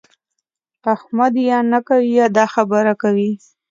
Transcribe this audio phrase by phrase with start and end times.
[0.93, 3.31] احمد یا نه کوي يا د خبره کوي.